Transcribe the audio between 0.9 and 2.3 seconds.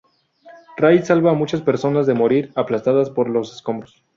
salva a muchas personas de